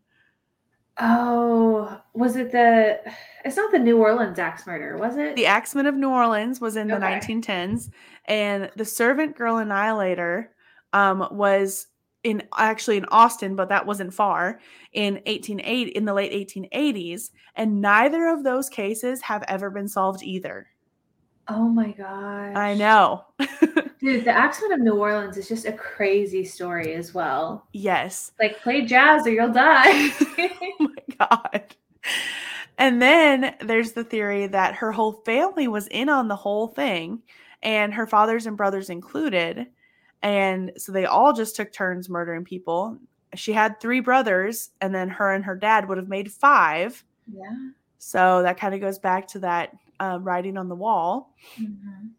[0.99, 3.01] Oh, was it the?
[3.43, 5.35] It's not the New Orleans axe murder, was it?
[5.35, 7.89] The Axeman of New Orleans was in the 1910s,
[8.25, 10.51] and the Servant Girl Annihilator
[10.93, 11.87] um, was
[12.23, 14.59] in actually in Austin, but that wasn't far
[14.93, 20.23] in 1880 in the late 1880s, and neither of those cases have ever been solved
[20.23, 20.67] either.
[21.47, 22.55] Oh my gosh.
[22.55, 23.23] I know.
[23.99, 27.65] Dude, the Axeman of New Orleans is just a crazy story as well.
[27.73, 28.31] yes.
[28.39, 30.09] Like, play jazz or you'll die.
[30.19, 31.75] oh my god.
[32.77, 37.21] And then there's the theory that her whole family was in on the whole thing,
[37.63, 39.67] and her fathers and brothers included.
[40.21, 42.97] And so they all just took turns murdering people.
[43.33, 47.03] She had three brothers, and then her and her dad would have made five.
[47.31, 47.69] yeah.
[47.97, 51.33] So that kind of goes back to that uh, writing on the wall.
[51.57, 52.11] Mhm.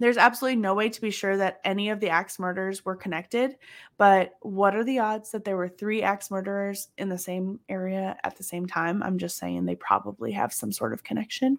[0.00, 3.56] There's absolutely no way to be sure that any of the axe murders were connected,
[3.96, 8.16] but what are the odds that there were three axe murderers in the same area
[8.22, 9.02] at the same time?
[9.02, 11.58] I'm just saying they probably have some sort of connection.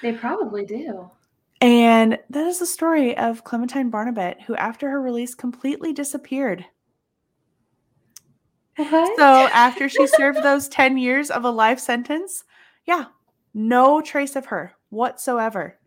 [0.00, 1.10] They probably do.
[1.60, 6.64] And that is the story of Clementine Barnabet, who after her release completely disappeared.
[8.76, 9.16] What?
[9.16, 12.44] So after she served those 10 years of a life sentence,
[12.86, 13.06] yeah,
[13.54, 15.78] no trace of her whatsoever.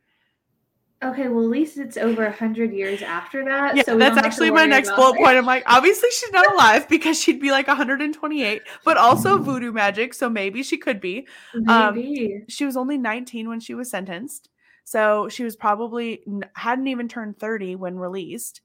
[1.04, 3.76] okay, well, at least it's over a hundred years after that.
[3.76, 5.24] Yeah, so that's don't have to actually my next bullet it.
[5.24, 5.38] point.
[5.38, 10.14] I'm like, obviously she's not alive because she'd be like 128, but also voodoo magic,
[10.14, 11.28] so maybe she could be.
[11.68, 12.44] Um, Maybe.
[12.48, 14.50] She was only 19 when she was sentenced,
[14.84, 18.62] so she was probably n- hadn't even turned 30 when released,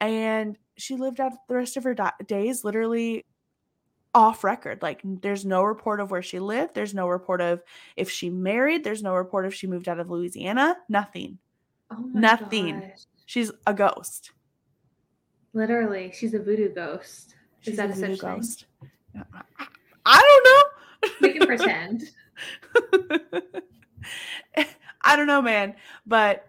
[0.00, 3.24] and she lived out the rest of her di- days literally
[4.14, 4.82] off record.
[4.82, 6.74] Like, there's no report of where she lived.
[6.74, 7.62] There's no report of
[7.96, 8.84] if she married.
[8.84, 10.76] There's no report if she moved out of Louisiana.
[10.88, 11.38] Nothing.
[11.90, 12.80] Oh nothing.
[12.80, 13.06] gosh.
[13.26, 14.32] She's a ghost.
[15.54, 17.34] Literally, she's a voodoo ghost.
[17.60, 18.36] She's Is that a voodoo thing?
[18.36, 18.66] ghost.
[20.04, 21.08] I don't know.
[21.20, 22.02] We can pretend.
[25.02, 25.74] I don't know, man.
[26.06, 26.46] But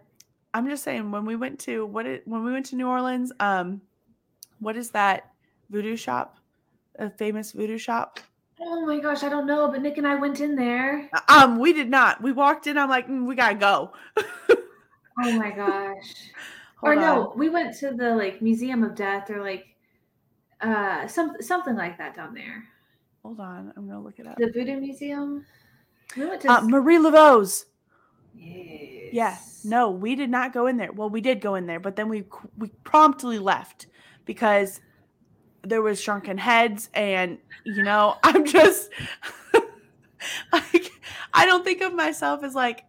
[0.54, 3.32] I'm just saying when we went to what it when we went to New Orleans,
[3.40, 3.82] um,
[4.60, 5.32] what is that
[5.70, 6.38] voodoo shop?
[7.00, 8.20] A famous voodoo shop?
[8.62, 11.10] Oh my gosh, I don't know, but Nick and I went in there.
[11.28, 12.22] Um, we did not.
[12.22, 12.78] We walked in.
[12.78, 13.92] I'm like, "Mm, we gotta go.
[15.24, 16.32] Oh my gosh.
[16.78, 17.00] Hold or on.
[17.02, 19.68] no, we went to the like Museum of Death or like
[20.62, 22.64] uh some something like that down there.
[23.22, 23.72] hold on.
[23.78, 24.38] I'm gonna look it up.
[24.38, 25.46] The Voodoo Museum.
[26.18, 27.66] We went to Uh, Marie Laveau's.
[28.34, 29.10] yes.
[29.14, 29.38] Yeah.
[29.70, 30.92] No, we did not go in there.
[30.92, 32.24] Well, we did go in there, but then we
[32.58, 33.86] we promptly left
[34.26, 34.82] because
[35.64, 38.90] there was shrunken heads and you know, I'm just
[40.52, 40.92] like
[41.34, 42.86] I don't think of myself as like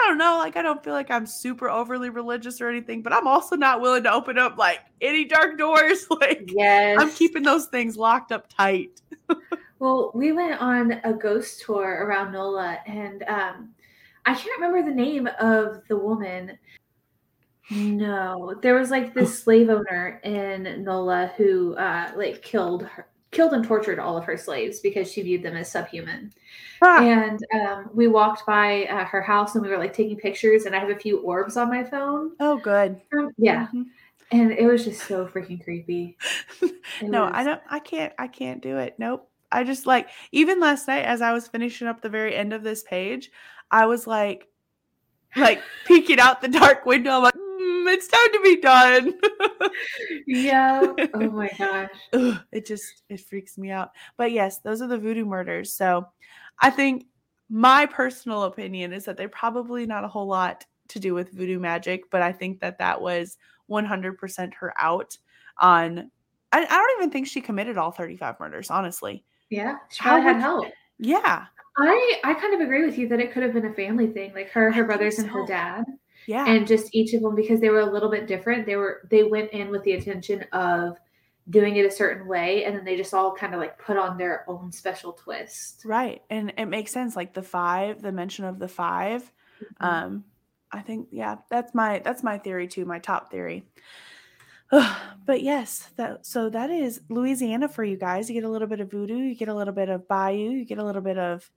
[0.00, 3.12] I don't know, like I don't feel like I'm super overly religious or anything, but
[3.12, 6.06] I'm also not willing to open up like any dark doors.
[6.20, 6.98] Like Yes.
[7.00, 9.00] I'm keeping those things locked up tight.
[9.80, 13.74] Well, we went on a ghost tour around NOLA, and um,
[14.26, 16.58] I can't remember the name of the woman.
[17.70, 23.52] No, there was like this slave owner in NOLA who uh, like killed her, killed
[23.52, 26.32] and tortured all of her slaves because she viewed them as subhuman.
[26.80, 30.64] Ah, And um, we walked by uh, her house and we were like taking pictures,
[30.64, 32.32] and I have a few orbs on my phone.
[32.40, 33.00] oh good.
[33.12, 33.86] Um, yeah, Mhm.
[34.32, 36.16] and it was just so freaking creepy.
[37.02, 38.94] No, I don't I can't I can't do it.
[38.98, 39.28] Nope.
[39.52, 42.62] I just like even last night as I was finishing up the very end of
[42.64, 43.30] this page,
[43.70, 44.48] I was like
[45.36, 47.10] like peeking out the dark window.
[47.12, 49.14] I'm like, "Mm, Mm, it's time to be done.
[50.26, 50.92] Yeah.
[51.14, 51.90] Oh my gosh.
[52.12, 53.90] Ugh, it just it freaks me out.
[54.16, 55.72] But yes, those are the voodoo murders.
[55.72, 56.06] So
[56.60, 57.06] I think
[57.50, 61.58] my personal opinion is that they're probably not a whole lot to do with voodoo
[61.58, 63.36] magic, but I think that that was
[63.70, 65.16] 100% her out
[65.58, 66.10] on.
[66.52, 69.24] I, I don't even think she committed all 35 murders, honestly.
[69.50, 70.66] Yeah, she How probably had help.
[70.98, 71.46] Yeah.
[71.78, 74.34] I I kind of agree with you that it could have been a family thing,
[74.34, 75.84] like her, her brothers, and her dad,
[76.28, 76.44] Yeah.
[76.46, 78.66] and just each of them because they were a little bit different.
[78.66, 80.98] They were they went in with the intention of
[81.50, 84.18] doing it a certain way and then they just all kind of like put on
[84.18, 88.58] their own special twist right and it makes sense like the five the mention of
[88.58, 89.84] the 5 mm-hmm.
[89.84, 90.24] um
[90.70, 93.64] i think yeah that's my that's my theory too my top theory
[94.70, 98.80] but yes that so that is louisiana for you guys you get a little bit
[98.80, 101.50] of voodoo you get a little bit of bayou you get a little bit of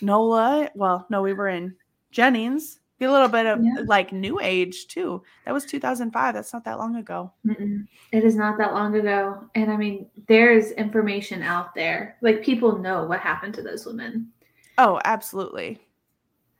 [0.00, 1.74] nola well no we were in
[2.10, 3.82] jennings a little bit of yeah.
[3.86, 5.22] like new age too.
[5.44, 6.34] That was 2005.
[6.34, 7.32] That's not that long ago.
[7.46, 7.86] Mm-mm.
[8.12, 9.48] It is not that long ago.
[9.54, 12.16] And I mean, there's information out there.
[12.20, 14.32] Like people know what happened to those women.
[14.78, 15.78] Oh, absolutely.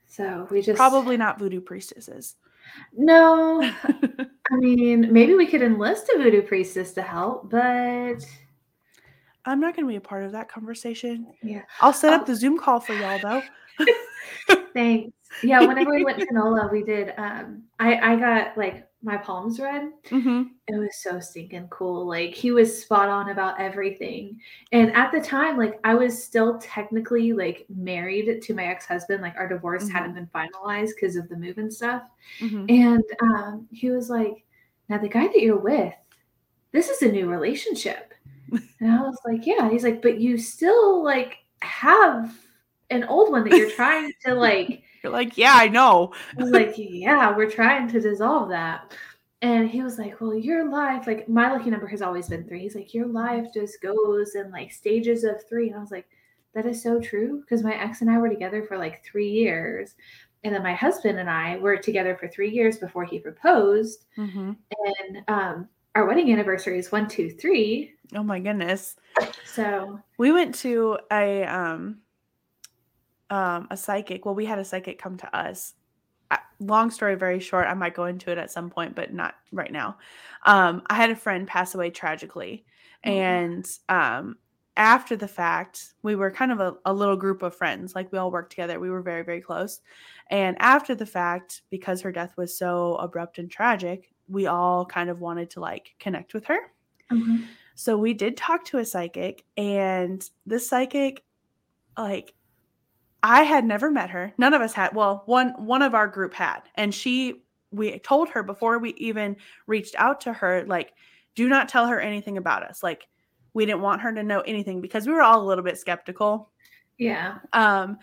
[0.07, 2.35] So we just probably not voodoo priestesses.
[2.95, 3.61] No.
[3.83, 8.17] I mean, maybe we could enlist a voodoo priestess to help, but
[9.45, 11.27] I'm not going to be a part of that conversation.
[11.43, 11.61] Yeah.
[11.81, 12.25] I'll set up oh.
[12.25, 13.41] the Zoom call for y'all though.
[14.73, 15.18] Thanks.
[15.43, 17.13] Yeah, whenever we went to NOLA, we did.
[17.17, 19.91] Um, I I got like my palms read.
[20.09, 20.43] Mm-hmm.
[20.67, 22.05] It was so stinking cool.
[22.05, 24.39] Like he was spot on about everything.
[24.71, 29.21] And at the time, like I was still technically like married to my ex husband.
[29.21, 29.93] Like our divorce mm-hmm.
[29.93, 32.03] hadn't been finalized because of the move and stuff.
[32.39, 32.65] Mm-hmm.
[32.67, 34.43] And um, he was like,
[34.89, 35.93] "Now the guy that you're with,
[36.71, 38.13] this is a new relationship."
[38.51, 42.35] and I was like, "Yeah." He's like, "But you still like have."
[42.91, 46.13] an old one that you're trying to like you're like yeah i know.
[46.37, 48.93] I was like yeah we're trying to dissolve that.
[49.41, 52.61] And he was like well your life like my lucky number has always been three.
[52.61, 55.67] He's like your life just goes in like stages of three.
[55.69, 56.07] And i was like
[56.53, 57.41] that is so true.
[57.41, 59.95] Because my ex and i were together for like three years.
[60.43, 64.05] And then my husband and i were together for three years before he proposed.
[64.17, 64.51] Mm-hmm.
[64.85, 67.93] and um our wedding anniversary is one two three.
[68.15, 68.95] Oh my goodness.
[69.45, 71.97] So we went to a um
[73.29, 74.25] um, a psychic.
[74.25, 75.73] Well, we had a psychic come to us.
[76.59, 77.67] long story, very short.
[77.67, 79.97] I might go into it at some point, but not right now.
[80.45, 82.65] Um, I had a friend pass away tragically,
[83.05, 83.17] mm-hmm.
[83.17, 84.37] and um,
[84.77, 87.95] after the fact, we were kind of a, a little group of friends.
[87.95, 88.79] Like we all worked together.
[88.79, 89.81] We were very, very close.
[90.29, 95.09] And after the fact, because her death was so abrupt and tragic, we all kind
[95.09, 96.59] of wanted to like connect with her.
[97.11, 97.43] Mm-hmm.
[97.75, 101.23] So we did talk to a psychic, and this psychic,
[101.97, 102.33] like,
[103.21, 104.33] I had never met her.
[104.37, 104.95] None of us had.
[104.95, 109.35] Well, one one of our group had, and she we told her before we even
[109.67, 110.93] reached out to her, like,
[111.35, 112.81] do not tell her anything about us.
[112.81, 113.07] Like,
[113.53, 116.49] we didn't want her to know anything because we were all a little bit skeptical.
[116.97, 117.39] Yeah.
[117.53, 117.97] Um,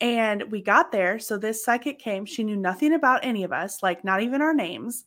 [0.00, 1.18] and we got there.
[1.18, 2.24] So this psychic came.
[2.24, 5.04] She knew nothing about any of us, like not even our names.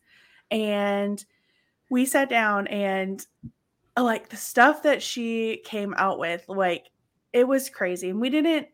[0.49, 1.23] And
[1.89, 3.25] we sat down and
[3.97, 6.87] like the stuff that she came out with, like
[7.31, 8.09] it was crazy.
[8.09, 8.67] And we didn't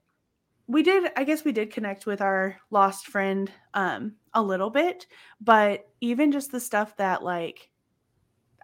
[0.67, 5.07] we did i guess we did connect with our lost friend um a little bit
[5.41, 7.69] but even just the stuff that like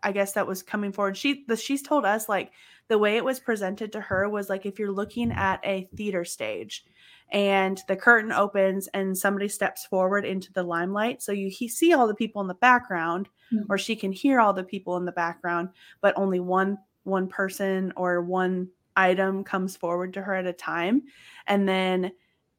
[0.03, 2.51] i guess that was coming forward she the she's told us like
[2.89, 6.25] the way it was presented to her was like if you're looking at a theater
[6.25, 6.85] stage
[7.31, 11.93] and the curtain opens and somebody steps forward into the limelight so you he, see
[11.93, 13.63] all the people in the background mm-hmm.
[13.69, 15.69] or she can hear all the people in the background
[16.01, 21.03] but only one one person or one item comes forward to her at a time.
[21.47, 22.11] And then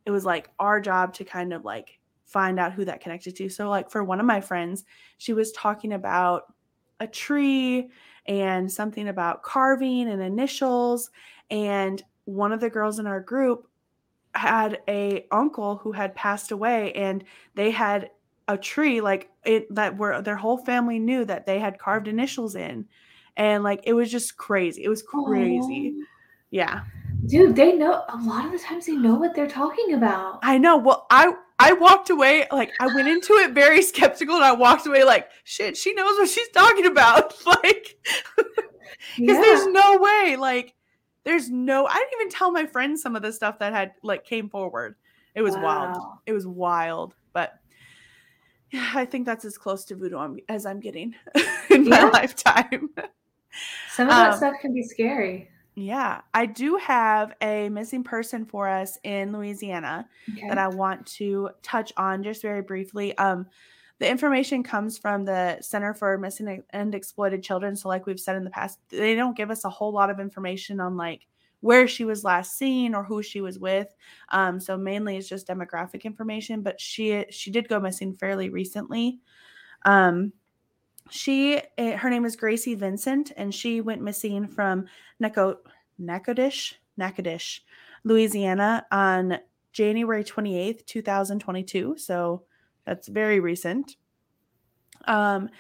[0.07, 3.49] it was like our job to kind of like find out who that connected to.
[3.49, 4.85] So, like, for one of my friends,
[5.19, 6.53] she was talking about
[7.01, 7.91] a tree
[8.27, 11.11] and something about carving and initials.
[11.51, 13.69] And one of the girls in our group
[14.35, 17.25] had a uncle who had passed away and
[17.55, 18.11] they had
[18.49, 22.57] a tree like it that where their whole family knew that they had carved initials
[22.57, 22.85] in
[23.37, 26.05] and like it was just crazy it was crazy Aww.
[26.55, 26.83] Yeah.
[27.27, 30.39] Dude, they know a lot of the times they know what they're talking about.
[30.41, 30.77] I know.
[30.77, 34.87] Well, I I walked away like I went into it very skeptical and I walked
[34.87, 37.35] away like shit, she knows what she's talking about.
[37.47, 37.97] like
[38.37, 38.55] because
[39.17, 39.41] yeah.
[39.41, 40.75] there's no way like
[41.25, 44.25] there's no I didn't even tell my friends some of the stuff that had like
[44.25, 44.95] came forward.
[45.35, 45.63] It was wow.
[45.63, 46.03] wild.
[46.25, 47.55] It was wild, but
[48.71, 51.17] yeah, I think that's as close to voodoo as I'm getting
[51.71, 52.03] in yeah.
[52.05, 52.91] my lifetime.
[53.91, 55.51] Some of that um, stuff can be scary.
[55.77, 60.49] Yeah, I do have a missing person for us in Louisiana okay.
[60.49, 63.17] that I want to touch on just very briefly.
[63.19, 63.47] Um,
[63.99, 67.75] the information comes from the Center for Missing and Exploited Children.
[67.75, 70.21] So, like we've said in the past, they don't give us a whole lot of
[70.21, 71.27] information on like
[71.61, 73.89] where she was last seen or who she was with.
[74.29, 76.61] Um, so mainly it's just demographic information.
[76.61, 79.19] But she she did go missing fairly recently.
[79.87, 80.33] Um,
[81.11, 84.87] she eh, her name is Gracie Vincent, and she went missing from
[85.21, 85.59] Neco,
[85.99, 87.61] Natchitoches, Natchitoches,
[88.05, 89.39] Louisiana on
[89.73, 91.97] January 28th, 2022.
[91.99, 92.45] So
[92.85, 93.97] that's very recent.
[95.07, 95.51] Um,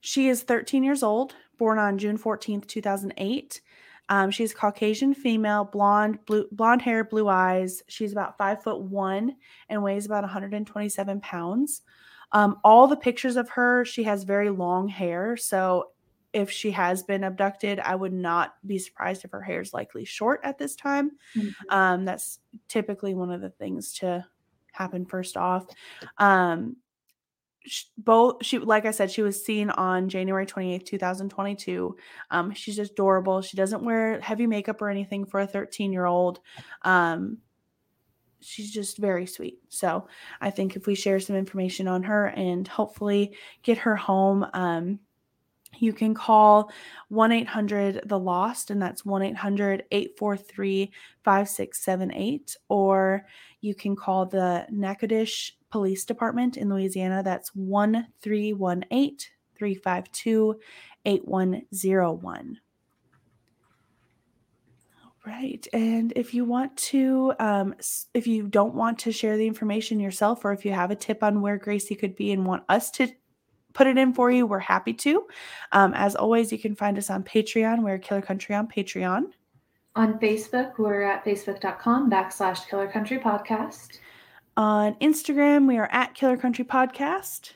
[0.00, 3.60] she is 13 years old, born on June 14th, 2008.
[4.08, 7.82] Um, she's Caucasian female, blonde, blue, blonde hair, blue eyes.
[7.88, 9.36] She's about five foot one
[9.68, 11.82] and weighs about 127 pounds.
[12.34, 15.36] Um, all the pictures of her, she has very long hair.
[15.36, 15.90] So
[16.34, 20.04] if she has been abducted, I would not be surprised if her hair is likely
[20.04, 21.12] short at this time.
[21.36, 21.70] Mm-hmm.
[21.70, 24.26] Um, that's typically one of the things to
[24.72, 25.64] happen first off.
[26.18, 26.76] Um,
[27.96, 31.96] both she like i said she was seen on january 28th 2022
[32.30, 36.40] um she's adorable she doesn't wear heavy makeup or anything for a 13 year old
[36.82, 37.38] um
[38.44, 40.06] she's just very sweet so
[40.40, 44.98] i think if we share some information on her and hopefully get her home um
[45.80, 46.70] you can call
[47.08, 50.92] 1 800 The Lost, and that's 1 800 843
[51.24, 52.56] 5678.
[52.68, 53.26] Or
[53.60, 57.22] you can call the Natchitoches Police Department in Louisiana.
[57.22, 59.16] That's 1 318
[59.56, 60.60] 352
[61.04, 62.60] 8101.
[65.26, 65.66] Right.
[65.72, 67.74] And if you want to, um,
[68.12, 71.22] if you don't want to share the information yourself, or if you have a tip
[71.22, 73.08] on where Gracie could be and want us to
[73.72, 75.26] put it in for you, we're happy to.
[75.72, 77.82] Um, as always, you can find us on Patreon.
[77.82, 79.32] We're Killer Country on Patreon.
[79.96, 84.00] On Facebook, we're at facebook.com backslash Killer Country Podcast.
[84.58, 87.52] On Instagram, we are at Killer Country Podcast.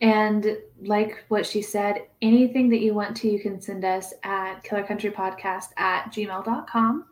[0.00, 4.62] And like what she said, anything that you want to, you can send us at
[4.64, 7.04] killercountrypodcast at gmail.com.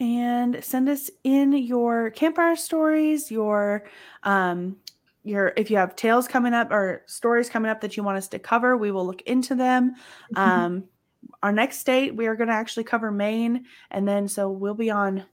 [0.00, 3.84] And send us in your campfire stories, your
[4.22, 4.76] um,
[5.24, 8.28] your if you have tales coming up or stories coming up that you want us
[8.28, 9.94] to cover, we will look into them.
[10.34, 10.38] Mm-hmm.
[10.64, 10.84] Um,
[11.42, 14.90] our next state, we are going to actually cover Maine, and then so we'll be
[14.90, 15.24] on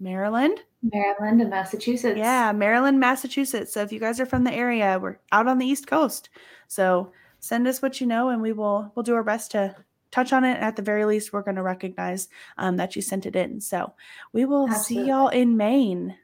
[0.00, 0.58] Maryland.
[0.92, 2.18] Maryland and Massachusetts.
[2.18, 3.72] Yeah, Maryland, Massachusetts.
[3.72, 6.28] So if you guys are from the area, we're out on the East Coast.
[6.68, 9.74] So send us what you know, and we will we'll do our best to
[10.10, 10.58] touch on it.
[10.58, 12.28] At the very least, we're going to recognize
[12.58, 13.60] um, that you sent it in.
[13.60, 13.92] So
[14.32, 15.04] we will Absolutely.
[15.04, 16.16] see y'all in Maine.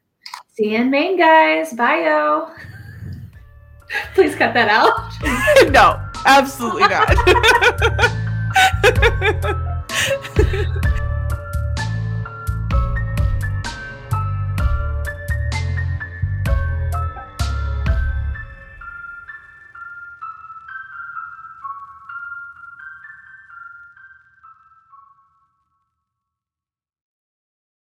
[0.53, 1.73] See you in Maine, guys.
[1.73, 2.51] Bye, yo.
[4.15, 5.71] Please cut that out.
[5.73, 7.09] no, absolutely not.